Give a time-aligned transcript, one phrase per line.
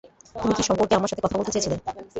[0.35, 1.77] তুমি কী সম্পর্কে আমার সাথে কথা বলতে চেয়েছিলে?